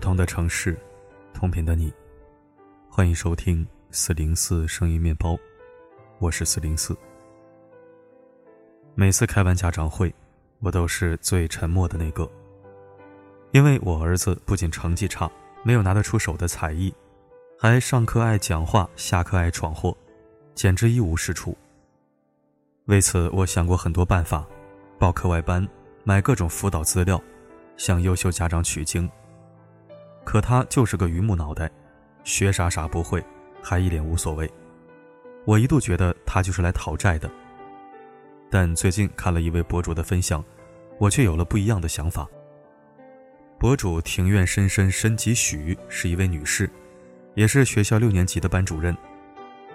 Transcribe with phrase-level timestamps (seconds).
[0.00, 0.74] 不同的城市，
[1.34, 1.92] 同频的你，
[2.88, 5.36] 欢迎收听四零四声音面包，
[6.18, 6.96] 我是四零四。
[8.94, 10.10] 每次开完家长会，
[10.60, 12.26] 我都是最沉默的那个，
[13.52, 15.30] 因为我儿子不仅成绩差，
[15.64, 16.90] 没有拿得出手的才艺，
[17.58, 19.94] 还上课爱讲话，下课爱闯祸，
[20.54, 21.54] 简直一无是处。
[22.86, 24.46] 为此，我想过很多办法，
[24.98, 25.68] 报课外班，
[26.04, 27.22] 买各种辅导资料，
[27.76, 29.06] 向优秀家长取经。
[30.30, 31.68] 可他就是个榆木脑袋，
[32.22, 33.20] 学啥啥不会，
[33.60, 34.48] 还一脸无所谓。
[35.44, 37.28] 我一度觉得他就是来讨债的。
[38.48, 40.44] 但最近看了一位博主的分享，
[40.98, 42.28] 我却有了不一样的想法。
[43.58, 46.70] 博主庭院深深深几许是一位女士，
[47.34, 48.96] 也是学校六年级的班主任。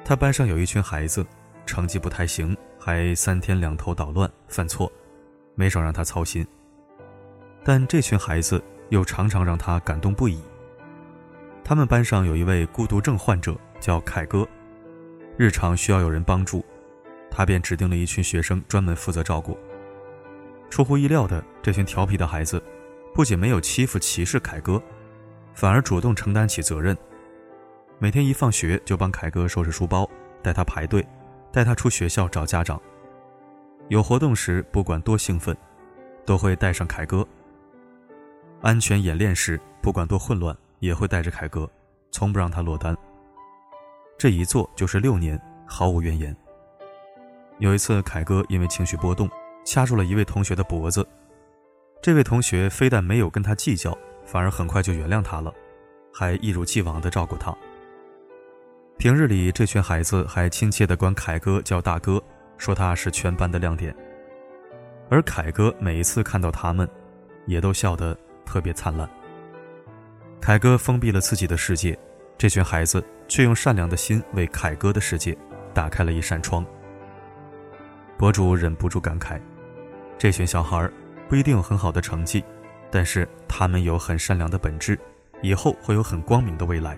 [0.05, 1.27] 她班上有一群孩子，
[1.65, 4.89] 成绩不太行，还三天两头捣乱犯错，
[5.53, 6.47] 没少让她操心。
[7.61, 8.63] 但这群孩子。
[8.89, 10.41] 又常常让他感动不已。
[11.63, 14.47] 他们班上有一位孤独症患者，叫凯哥，
[15.37, 16.63] 日常需要有人帮助，
[17.31, 19.57] 他便指定了一群学生专门负责照顾。
[20.69, 22.61] 出乎意料的，这群调皮的孩子
[23.13, 24.81] 不仅没有欺负歧视凯哥，
[25.53, 26.95] 反而主动承担起责任。
[27.97, 30.09] 每天一放学就帮凯哥收拾书包，
[30.43, 31.05] 带他排队，
[31.51, 32.79] 带他出学校找家长。
[33.87, 35.55] 有活动时，不管多兴奋，
[36.25, 37.25] 都会带上凯哥。
[38.65, 41.69] 安全演练时，不管多混乱，也会带着凯哥，
[42.09, 42.97] 从不让他落单。
[44.17, 46.35] 这一做就是六年，毫无怨言。
[47.59, 49.29] 有一次，凯哥因为情绪波动，
[49.63, 51.07] 掐住了一位同学的脖子，
[52.01, 55.53] 这位同学非但没有跟他计较，反而很快就原谅他了，
[56.11, 57.55] 还一如既往地照顾他。
[58.97, 62.19] 平日里，这群孩子还亲切地管凯哥叫大哥，
[62.57, 63.95] 说他是全班的亮点。
[65.07, 66.89] 而凯哥每一次看到他们，
[67.45, 68.17] 也都笑得。
[68.45, 69.09] 特别灿烂。
[70.39, 71.97] 凯哥封闭了自己的世界，
[72.37, 75.35] 这群孩子却用善良的心为凯哥的世界
[75.73, 76.65] 打开了一扇窗。
[78.17, 79.41] 博主忍不住感慨：
[80.17, 80.89] 这群小孩
[81.27, 82.43] 不一定有很好的成绩，
[82.91, 84.97] 但是他们有很善良的本质，
[85.41, 86.97] 以后会有很光明的未来。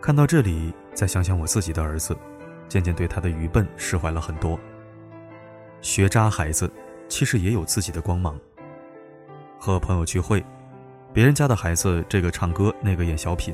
[0.00, 2.16] 看到这里，再想想我自己的儿子，
[2.68, 4.58] 渐渐对他的愚笨释怀了很多。
[5.80, 6.72] 学渣孩子
[7.08, 8.38] 其实也有自己的光芒。
[9.66, 10.44] 和朋友聚会，
[11.12, 13.52] 别人家的孩子这个唱歌，那个演小品，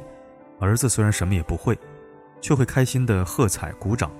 [0.61, 1.79] 儿子虽然什么也不会，
[2.43, 4.11] 却会开心的喝彩鼓掌。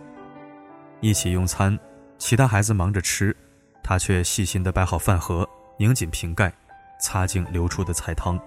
[1.03, 1.79] 一起用餐，
[2.17, 3.37] 其他孩子忙着吃，
[3.83, 6.51] 他却细心的摆好饭盒，拧紧瓶盖，
[6.99, 8.41] 擦净流出的菜汤。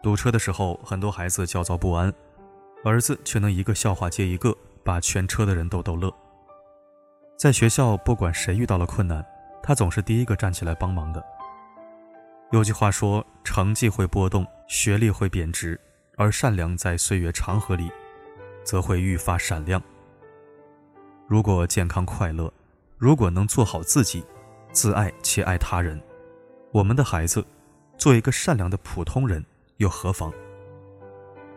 [0.00, 2.14] 堵车的时候，很多孩子焦躁不安，
[2.84, 6.08] 儿子却能一个笑话接一个，把全车的人都逗乐。
[7.36, 9.26] 在学校，不管谁遇到了困难，
[9.60, 11.20] 他总是第一个站起来帮忙的。
[12.52, 15.80] 有句话说：“成绩会波动，学历会贬值，
[16.18, 17.90] 而善良在岁月长河里，
[18.62, 19.82] 则会愈发闪亮。”
[21.26, 22.52] 如果健康快乐，
[22.98, 24.22] 如果能做好自己，
[24.70, 25.98] 自爱且爱他人，
[26.72, 27.42] 我们的孩子
[27.96, 29.42] 做一个善良的普通人
[29.78, 30.30] 又何妨？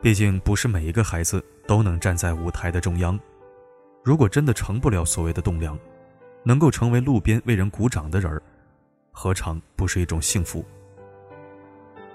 [0.02, 3.20] 毕竟不是每一个孩子都能站在舞台的中央。
[4.02, 5.78] 如果真的成不了所谓的栋梁，
[6.42, 8.42] 能够成为路边为人鼓掌的人儿，
[9.12, 10.64] 何尝不是一种幸福？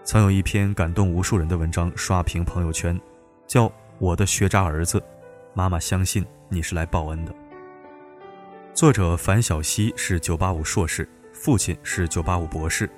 [0.03, 2.99] 曾有一篇感动无数人的文章刷屏朋友圈，
[3.47, 3.69] 叫
[3.99, 4.99] 《我的学渣儿子》，
[5.55, 7.35] 妈妈相信你是来报恩的。
[8.73, 12.91] 作者樊小溪是985硕士，父亲是985博士，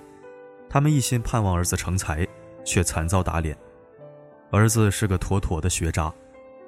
[0.71, 2.27] 他们一心盼望儿子成才，
[2.65, 3.57] 却惨遭打脸。
[4.51, 6.12] 儿子是个妥妥的学渣，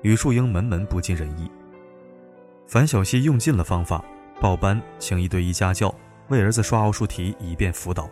[0.03, 1.51] 语数英门门不尽人意。
[2.67, 4.05] 樊小溪用尽了方法，
[4.41, 5.95] 报班请一对一家教，
[6.29, 8.11] 为儿子刷奥数题，以便辅导。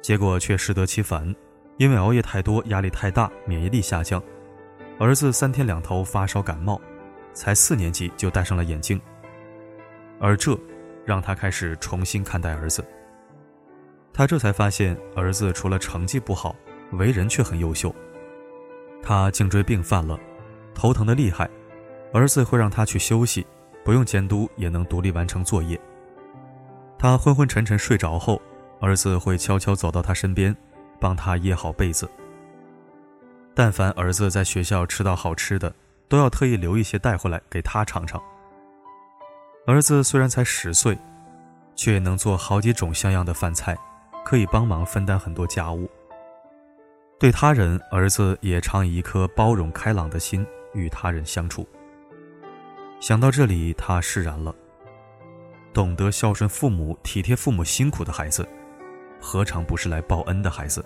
[0.00, 1.34] 结果却适得其反，
[1.76, 4.22] 因为熬夜太多、压力太大，免疫力下降，
[4.98, 6.80] 儿子三天两头发烧感冒，
[7.32, 9.00] 才四年级就戴上了眼镜。
[10.20, 10.58] 而这，
[11.04, 12.84] 让他开始重新看待儿子。
[14.12, 16.54] 他这才发现，儿子除了成绩不好，
[16.92, 17.94] 为人却很优秀。
[19.02, 20.18] 他颈椎病犯了，
[20.74, 21.48] 头疼的厉害，
[22.12, 23.46] 儿子会让他去休息，
[23.84, 25.78] 不用监督也能独立完成作业。
[26.98, 28.40] 他昏昏沉沉睡着后。
[28.80, 30.54] 儿子会悄悄走到他身边，
[31.00, 32.08] 帮他掖好被子。
[33.54, 35.74] 但凡儿子在学校吃到好吃的，
[36.08, 38.22] 都要特意留一些带回来给他尝尝。
[39.66, 40.96] 儿子虽然才十岁，
[41.74, 43.76] 却也能做好几种像样的饭菜，
[44.24, 45.90] 可以帮忙分担很多家务。
[47.18, 51.68] 对他人，儿子也常以一颗包容开朗的心与他人相处。
[53.00, 54.54] 想到这里，他释然了。
[55.74, 58.48] 懂得孝顺父母、体贴父母辛苦的孩子。
[59.20, 60.84] 何尝不是来报恩的孩子？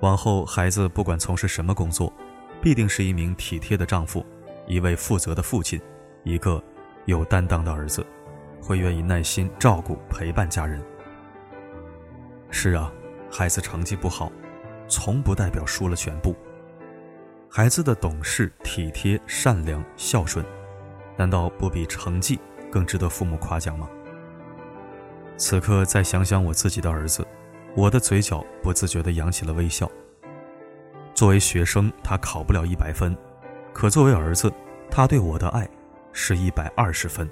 [0.00, 2.12] 往后孩子不管从事什么工作，
[2.60, 4.24] 必定是一名体贴的丈夫，
[4.66, 5.80] 一位负责的父亲，
[6.24, 6.62] 一个
[7.06, 8.04] 有担当的儿子，
[8.60, 10.82] 会愿意耐心照顾陪伴家人。
[12.50, 12.92] 是啊，
[13.30, 14.30] 孩子成绩不好，
[14.88, 16.34] 从不代表输了全部。
[17.48, 20.44] 孩子的懂事、体贴、善良、孝顺，
[21.16, 22.38] 难道不比成绩
[22.70, 23.88] 更值得父母夸奖吗？
[25.36, 27.26] 此刻再想想我自己的儿子，
[27.74, 29.90] 我的嘴角不自觉地扬起了微笑。
[31.14, 33.16] 作为学生，他考不了一百分，
[33.72, 34.52] 可作为儿子，
[34.90, 35.68] 他对我的爱
[36.12, 37.28] 是一百二十分。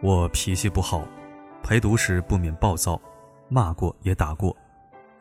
[0.00, 1.02] 我脾气不好，
[1.62, 3.00] 陪读时不免暴躁，
[3.48, 4.56] 骂过也打过，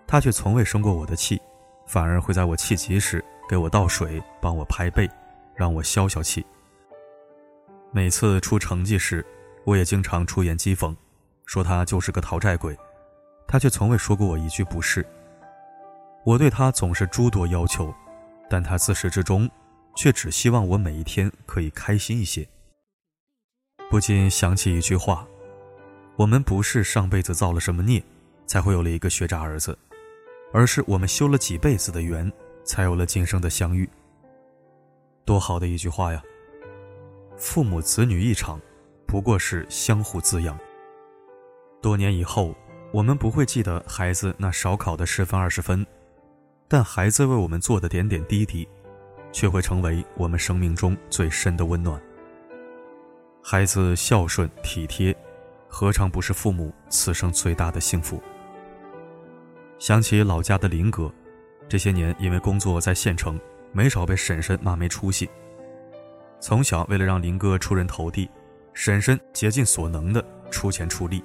[0.06, 1.42] 他却从未生过我的气，
[1.88, 5.10] 反而会在我气急时给我倒水，帮我拍背，
[5.56, 6.46] 让我消消气。
[7.92, 9.26] 每次出成绩时，
[9.64, 10.96] 我也经常出言讥讽。
[11.48, 12.78] 说他就是个讨债鬼，
[13.48, 15.04] 他却从未说过我一句不是。
[16.26, 17.92] 我对他总是诸多要求，
[18.50, 19.50] 但他自始至终
[19.96, 22.48] 却只希望我每一天可以开心一些。
[23.90, 25.26] 不禁想起一句话：
[26.18, 28.04] 我们不是上辈子造了什么孽，
[28.46, 29.78] 才会有了一个学渣儿子，
[30.52, 32.30] 而是我们修了几辈子的缘，
[32.66, 33.90] 才有了今生的相遇。
[35.24, 36.22] 多好的一句话呀！
[37.38, 38.60] 父母子女一场，
[39.08, 40.60] 不过是相互滋养。
[41.82, 42.56] 多年以后，
[42.92, 45.86] 我们不会记得孩子那少考的十分二十分，
[46.68, 48.68] 但孩子为我们做的点点滴滴，
[49.32, 52.02] 却会成为我们生命中最深的温暖。
[53.44, 55.16] 孩子孝顺体贴，
[55.68, 58.22] 何尝不是父母此生最大的幸福？
[59.80, 61.14] 想起老家的林哥，
[61.70, 63.40] 这些年因为工作在县城，
[63.72, 65.30] 没少被婶婶骂没出息。
[66.40, 68.30] 从小为了让林哥出人头地，
[68.74, 71.24] 婶婶竭尽所能的出钱出力。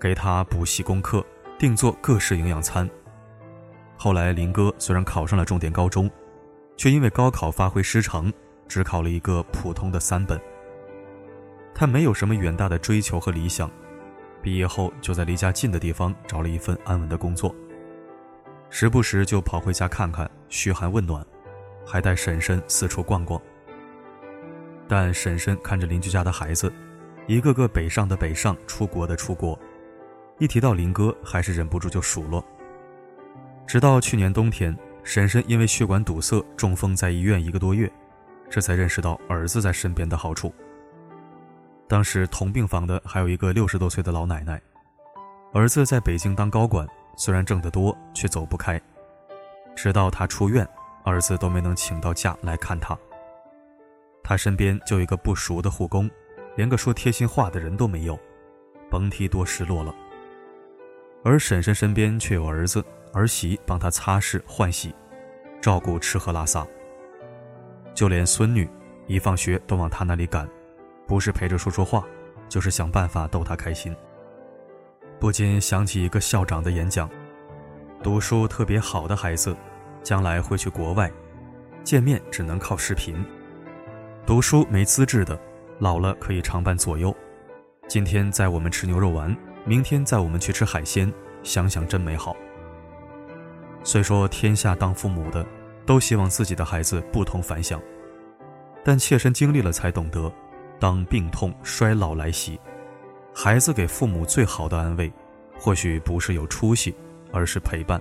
[0.00, 1.24] 给他补习功课，
[1.58, 2.88] 定做各式营养餐。
[3.96, 6.10] 后来林哥虽然考上了重点高中，
[6.76, 8.32] 却因为高考发挥失常，
[8.68, 10.38] 只考了一个普通的三本。
[11.74, 13.70] 他没有什么远大的追求和理想，
[14.42, 17.54] 毕业后就在离家近的地方找了一份安稳的工作，
[18.68, 21.24] 时不时就跑回家看看，嘘寒问暖，
[21.86, 23.40] 还带婶婶四处逛逛。
[24.86, 26.70] 但婶婶看着邻居家的孩子，
[27.26, 29.58] 一个个北上的北上，出国的出国。
[30.38, 32.44] 一提到林哥，还是忍不住就数落。
[33.66, 37.90] 直到去年冬天，婶婶因为血管堵塞中风在医院一个多月，
[38.50, 40.52] 这才认识到儿子在身边的好处。
[41.86, 44.60] 当时同病房的还有一个六十多岁的老奶奶，
[45.52, 46.86] 儿子在北京当高管，
[47.16, 48.80] 虽然挣得多，却走不开。
[49.76, 50.66] 直到他出院，
[51.04, 52.98] 儿子都没能请到假来看他。
[54.22, 56.10] 他身边就一个不熟的护工，
[56.56, 58.18] 连个说贴心话的人都没有，
[58.90, 59.94] 甭提多失落了。
[61.24, 62.84] 而婶婶身边却有儿子
[63.14, 64.94] 儿媳帮她擦拭换洗，
[65.58, 66.66] 照顾吃喝拉撒。
[67.94, 68.68] 就连孙女
[69.06, 70.46] 一放学都往她那里赶，
[71.06, 72.04] 不是陪着说说话，
[72.46, 73.96] 就是想办法逗她开心。
[75.18, 77.08] 不禁想起一个校长的演讲：
[78.02, 79.56] 读书特别好的孩子，
[80.02, 81.10] 将来会去国外，
[81.82, 83.16] 见面只能靠视频；
[84.26, 85.40] 读书没资质的，
[85.78, 87.16] 老了可以常伴左右。
[87.88, 89.34] 今天在我们吃牛肉丸。
[89.66, 91.10] 明天载我们去吃海鲜，
[91.42, 92.36] 想想真美好。
[93.82, 95.44] 虽说天下当父母的
[95.86, 97.80] 都希望自己的孩子不同凡响，
[98.84, 100.30] 但切身经历了才懂得，
[100.78, 102.60] 当病痛衰老来袭，
[103.34, 105.10] 孩子给父母最好的安慰，
[105.58, 106.94] 或许不是有出息，
[107.32, 107.98] 而是陪伴。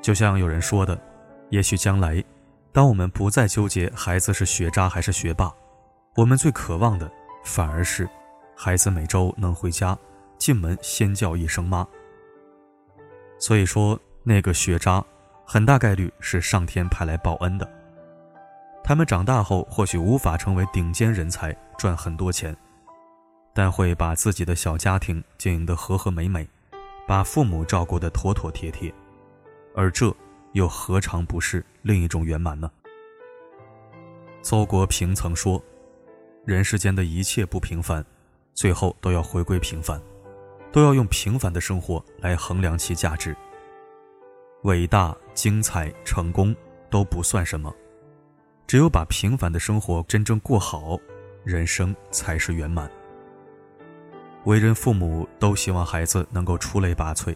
[0.00, 0.98] 就像有人说的，
[1.50, 2.24] 也许将来，
[2.72, 5.52] 当我们不再纠结孩子是学渣还是学霸，
[6.16, 7.10] 我们最渴望的
[7.44, 8.08] 反而是，
[8.56, 9.98] 孩子每周能回家。
[10.38, 11.86] 进门先叫一声妈。
[13.38, 15.04] 所以说，那个学渣，
[15.44, 17.70] 很大概率是上天派来报恩的。
[18.82, 22.56] 他们长大后或许无法成为顶尖人才，赚很多钱，
[23.52, 26.48] 但会把自己的小家庭经营得和和美美，
[27.06, 28.92] 把父母照顾得妥妥帖帖，
[29.74, 30.14] 而这
[30.52, 32.70] 又何尝不是另一种圆满呢？
[34.40, 35.62] 邹国平曾说
[36.46, 38.02] ：“人世间的一切不平凡，
[38.54, 40.00] 最后都要回归平凡。”
[40.72, 43.36] 都要用平凡的生活来衡量其价值。
[44.62, 46.54] 伟大、精彩、成功
[46.90, 47.74] 都不算什么，
[48.66, 50.98] 只有把平凡的生活真正过好，
[51.44, 52.90] 人生才是圆满。
[54.44, 57.34] 为人父母都希望孩子能够出类拔萃，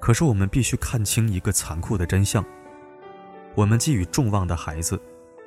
[0.00, 2.44] 可是我们必须看清一个残酷的真相：
[3.54, 5.00] 我们寄予众望的孩子，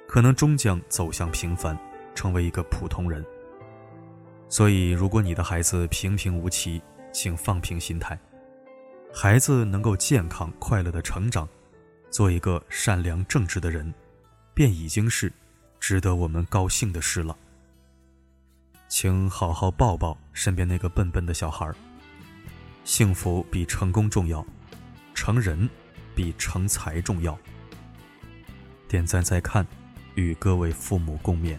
[0.08, 1.78] 可能终将走向平凡，
[2.16, 3.24] 成为一个普通人。
[4.50, 8.18] 所以，如果你的孩子平平无奇，请放平心态，
[9.14, 11.48] 孩子能够健康快乐的成长，
[12.12, 13.94] 做一个善良正直的人，
[14.54, 15.32] 便已经是
[15.80, 17.36] 值得我们高兴的事了。
[18.88, 21.76] 请好好抱抱身边那个笨笨的小孩儿
[22.86, 24.46] 幸福比成功重要，
[25.14, 25.70] 成人
[26.16, 27.38] 比成才重要。
[28.88, 29.68] 点赞再看，
[30.16, 31.58] 与各位父母共勉。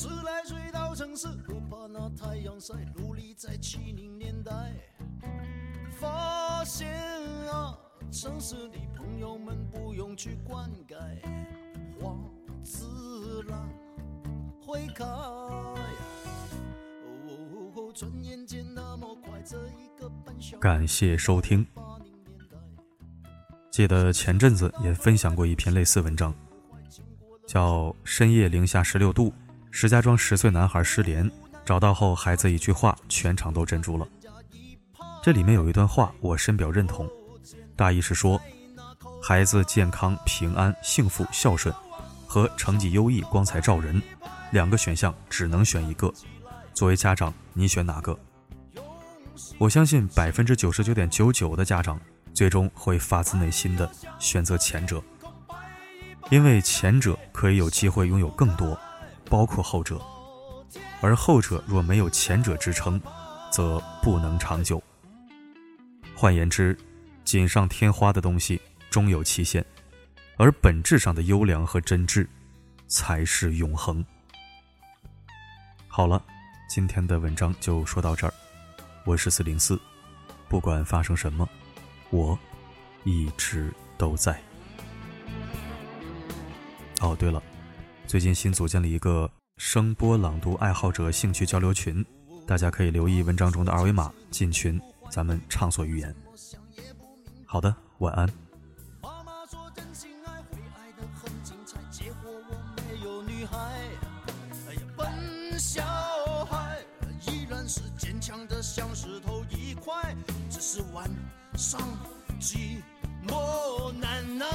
[0.00, 4.52] 十来岁到城市，不怕那太阳晒，努力在七零年代，
[5.90, 6.88] 发现
[7.50, 7.76] 啊，
[8.08, 10.94] 城市里朋友们不用去灌溉，
[12.00, 12.16] 花
[12.62, 13.58] 自然
[14.64, 15.04] 会开。
[17.94, 21.66] 转眼间那么快，这一个半小感谢收听。
[23.72, 26.32] 记得前阵子也分享过一篇类似文章，
[27.48, 29.30] 叫《深夜零下十六度》。
[29.70, 31.30] 石家庄十岁男孩失联，
[31.64, 34.06] 找到后，孩子一句话，全场都镇住了。
[35.22, 37.08] 这里面有一段话，我深表认同。
[37.76, 38.40] 大意是说，
[39.22, 41.74] 孩子健康、平安、幸福、孝顺，
[42.26, 44.02] 和成绩优异、光彩照人，
[44.50, 46.12] 两个选项只能选一个。
[46.74, 48.18] 作为家长，你选哪个？
[49.58, 52.00] 我相信百分之九十九点九九的家长，
[52.34, 55.00] 最终会发自内心的选择前者，
[56.30, 58.78] 因为前者可以有机会拥有更多。
[59.28, 60.00] 包括后者，
[61.00, 63.00] 而后者若没有前者支撑，
[63.50, 64.82] 则不能长久。
[66.14, 66.76] 换言之，
[67.24, 69.64] 锦上添花的东西终有期限，
[70.36, 72.26] 而本质上的优良和真挚，
[72.86, 74.04] 才是永恒。
[75.86, 76.22] 好了，
[76.68, 78.32] 今天的文章就说到这儿。
[79.04, 79.80] 我是四零四，
[80.48, 81.48] 不管发生什么，
[82.10, 82.38] 我
[83.04, 84.40] 一直都在。
[87.00, 87.42] 哦，对了。
[88.08, 92.02] 最近新组建了一个声波朗读爱好者兴趣交流群，
[92.46, 96.16] 大家可以留意文章中的二维码进群，咱们畅所欲言。
[97.44, 98.26] 好的，晚安。
[110.48, 111.08] 只是晚
[111.56, 111.78] 上
[112.40, 112.80] 寂
[113.26, 114.46] 寞难耐，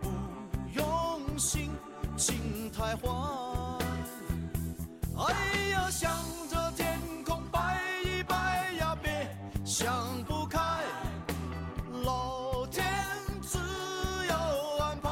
[0.00, 0.08] 不
[0.74, 1.70] 用心，
[2.16, 3.08] 心太坏。
[5.16, 5.34] 哎
[5.70, 6.10] 呀，向
[6.48, 10.58] 着天空拜一拜呀，别想不开。
[12.04, 12.84] 老天
[13.42, 14.34] 自有
[14.80, 15.10] 安排。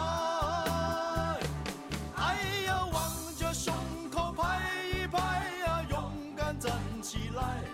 [2.16, 2.36] 哎
[2.66, 3.74] 呀，望着胸
[4.10, 4.60] 口拍
[4.92, 5.18] 一拍
[5.66, 6.72] 呀，勇敢站
[7.02, 7.64] 起来，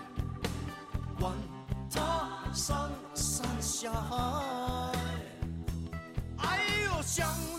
[1.19, 1.33] 管
[1.91, 4.52] 他上山下海。
[7.19, 7.52] young